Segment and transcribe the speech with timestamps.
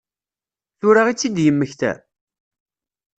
[0.79, 1.91] Tura i tt-id-yemmekta?